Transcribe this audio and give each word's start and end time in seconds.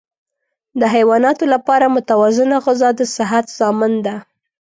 د 0.79 0.81
حیواناتو 0.95 1.45
لپاره 1.53 1.93
متوازنه 1.95 2.55
غذا 2.65 2.89
د 2.99 3.01
صحت 3.15 3.45
ضامن 3.59 3.93
ده. 4.05 4.15